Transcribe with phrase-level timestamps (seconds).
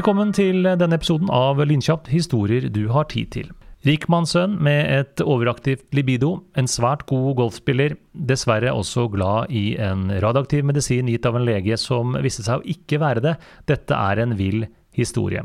[0.00, 3.50] Velkommen til denne episoden av Lynkjapt historier du har tid til.
[3.84, 10.64] Rikmannssønn med et overaktivt libido, en svært god golfspiller, dessverre også glad i en radioaktiv
[10.64, 13.36] medisin gitt av en lege som viste seg å ikke være det.
[13.68, 14.64] Dette er en vill
[14.96, 15.44] historie.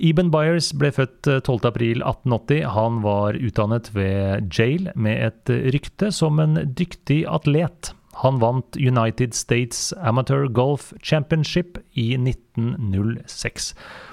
[0.00, 2.64] Eben Byers ble født 12.4.1880.
[2.72, 7.92] Han var utdannet ved Jail med et rykte som en dyktig atlet.
[8.22, 13.72] Han vant United States Amateur Golf Championship i 1906,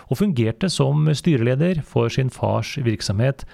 [0.10, 3.46] og fungerte som styreleder for sin fars virksomhet,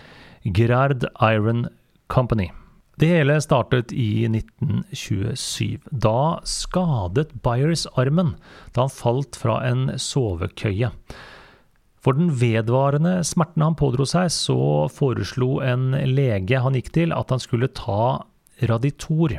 [0.46, 1.68] Gerard Iron
[2.08, 2.52] Company.
[2.96, 5.82] Det hele startet i 1927.
[5.92, 8.38] Da skadet Byers armen
[8.72, 10.94] da han falt fra en sovekøye.
[12.00, 17.34] For den vedvarende smerten han pådro seg, så foreslo en lege han gikk til, at
[17.34, 18.22] han skulle ta
[18.64, 19.36] Raditor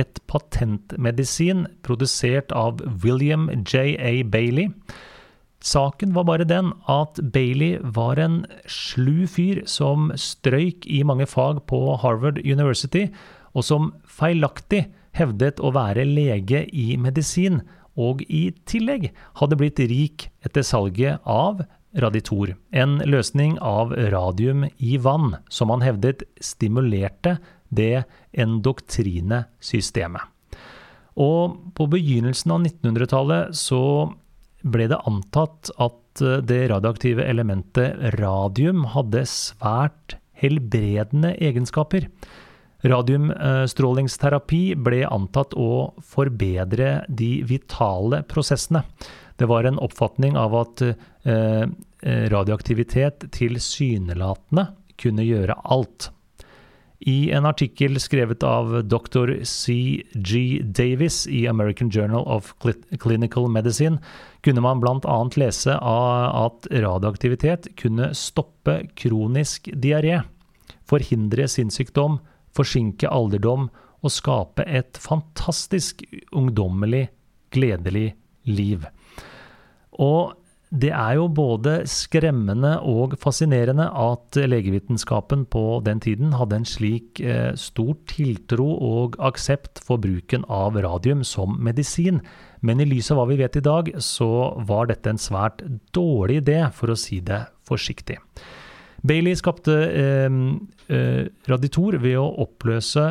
[0.00, 4.22] et patentmedisin produsert av William J.A.
[4.24, 4.68] Bailey.
[5.64, 11.64] Saken var bare den at Bailey var en slu fyr som strøyk i mange fag
[11.70, 13.08] på Harvard University,
[13.56, 14.84] og som feilaktig
[15.16, 17.62] hevdet å være lege i medisin,
[17.96, 19.08] og i tillegg
[19.40, 21.64] hadde blitt rik etter salget av
[21.96, 28.04] Raditor, en løsning av radium i vann som han hevdet stimulerte det
[28.36, 30.22] endoktrine systemet.
[31.16, 33.82] Og på begynnelsen av 1900-tallet så
[34.66, 42.10] ble det antatt at eh, det radioaktive elementet radium hadde svært helbredende egenskaper.
[42.86, 48.84] Radiumstrålingsterapi ble antatt å forbedre de vitale prosessene.
[49.36, 51.64] Det var en oppfatning av at eh,
[52.32, 54.68] radioaktivitet tilsynelatende
[55.00, 56.10] kunne gjøre alt.
[57.06, 59.34] I en artikkel skrevet av dr.
[59.44, 60.62] C.G.
[60.64, 62.54] Davis i American Journal of
[63.00, 63.98] Clinical Medicine
[64.40, 65.18] kunne man bl.a.
[65.36, 70.22] lese at radioaktivitet kunne stoppe kronisk diaré,
[70.88, 72.16] forhindre sinnssykdom,
[72.56, 73.68] forsinke alderdom
[74.00, 76.00] og skape et fantastisk
[76.32, 77.10] ungdommelig,
[77.52, 78.14] gledelig
[78.48, 78.86] liv.
[80.02, 80.34] Og
[80.74, 87.20] det er jo både skremmende og fascinerende at legevitenskapen på den tiden hadde en slik
[87.22, 92.18] eh, stor tiltro og aksept for bruken av radium som medisin.
[92.66, 95.62] Men i lys av hva vi vet i dag, så var dette en svært
[95.94, 98.18] dårlig idé, for å si det forsiktig.
[99.06, 100.40] Bailey skapte eh,
[100.90, 103.06] eh, raditor ved å oppløse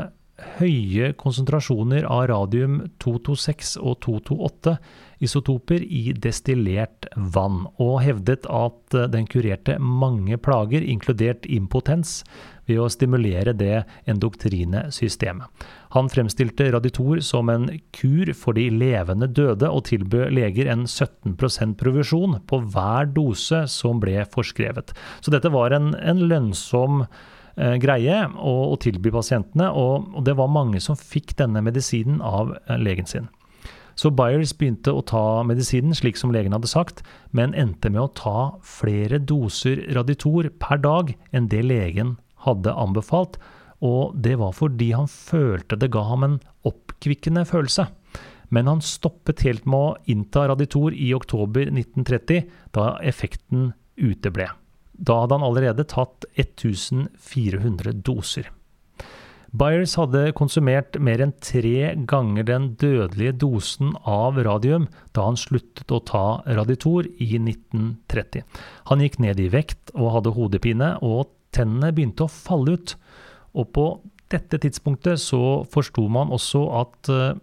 [0.58, 4.76] høye konsentrasjoner av radium 226 og 228
[5.24, 12.24] isotoper i destillert vann, og hevdet at den kurerte mange plager, inkludert impotens,
[12.66, 15.48] ved å stimulere det endoktrine systemet.
[15.94, 21.78] Han fremstilte Raditor som en kur for de levende døde, og tilbød leger en 17%
[21.80, 24.96] provisjon på hver dose som ble forskrevet.
[25.22, 27.06] Så dette var en, en lønnsom
[27.56, 32.56] greie å, å, tilby pasientene, og, og det var mange som fikk denne medisinen av
[32.66, 33.30] eh, legen sin.
[33.96, 37.00] Så Byers begynte å ta medisinen slik som legen hadde sagt,
[37.32, 43.40] men endte med å ta flere doser Raditor per dag enn det legen hadde anbefalt,
[43.80, 46.38] og det var fordi han følte det ga ham en
[46.68, 47.88] oppkvikkende følelse.
[48.54, 54.52] Men han stoppet helt med å innta Raditor i oktober 1930, da effekten uteble.
[54.98, 58.52] Da hadde han allerede tatt 1400 doser.
[59.56, 65.94] Byers hadde konsumert mer enn tre ganger den dødelige dosen av radium da han sluttet
[65.96, 66.24] å ta
[66.58, 68.44] Raditor i 1930.
[68.92, 72.98] Han gikk ned i vekt og hadde hodepine, og tennene begynte å falle ut.
[73.56, 73.88] Og på
[74.34, 77.38] dette tidspunktet så forsto man også at eh,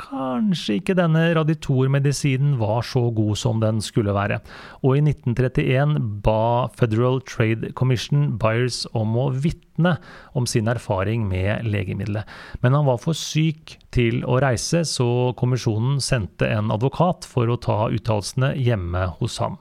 [0.00, 4.40] kanskje ikke denne raditormedisinen var så god som den skulle være.
[4.82, 9.96] Og i 1931 ba Federal Trade Commission Byers om å vitne
[10.36, 12.28] om sin erfaring med legemiddelet.
[12.64, 17.60] Men han var for syk til å reise, så kommisjonen sendte en advokat for å
[17.60, 19.60] ta uttalelsene hjemme hos ham.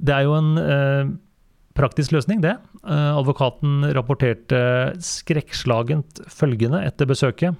[0.00, 1.10] Det er jo en eh,
[1.76, 2.56] praktisk løsning, det.
[2.80, 4.60] Eh, advokaten rapporterte
[5.04, 7.58] skrekkslagent følgende etter besøket.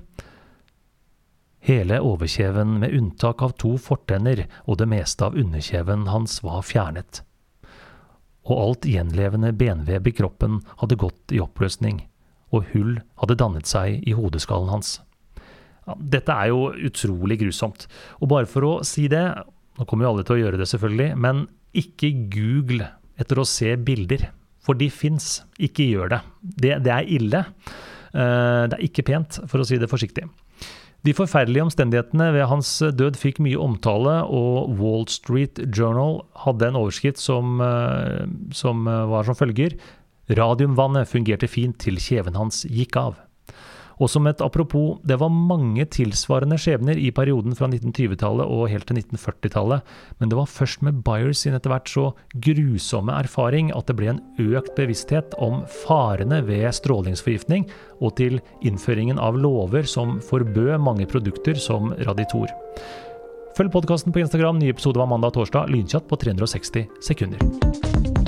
[1.61, 7.21] Hele overkjeven med unntak av to fortenner og det meste av underkjeven hans var fjernet.
[8.49, 12.01] Og alt gjenlevende benvev i kroppen hadde gått i oppløsning,
[12.51, 14.97] og hull hadde dannet seg i hodeskallen hans.
[16.01, 17.87] Dette er jo utrolig grusomt.
[18.21, 19.23] Og bare for å si det,
[19.77, 21.45] nå kommer jo alle til å gjøre det selvfølgelig, men
[21.77, 22.89] ikke google
[23.21, 24.31] etter å se bilder.
[24.65, 25.41] For de fins.
[25.61, 26.21] Ikke gjør det.
[26.41, 26.75] det.
[26.85, 27.45] Det er ille.
[28.13, 30.27] Eh, det er ikke pent, for å si det forsiktig.
[31.07, 36.77] De forferdelige omstendighetene ved hans død fikk mye omtale, og Wall Street Journal hadde en
[36.77, 39.79] overskrift som, eh, som var som følger
[40.31, 43.17] Radiumvannet fungerte fint til kjeven hans gikk av.
[44.01, 48.89] Og som et apropos, det var mange tilsvarende skjebner i perioden fra 1920-tallet og helt
[48.89, 49.85] til 1940-tallet,
[50.19, 52.07] men det var først med Byers sin etter hvert så
[52.47, 57.69] grusomme erfaring at det ble en økt bevissthet om farene ved strålingsforgiftning,
[58.01, 62.49] og til innføringen av lover som forbød mange produkter som Raditor.
[63.59, 68.20] Følg podkasten på Instagram, ny episode var mandag og torsdag, lynkjatt på 360 sekunder.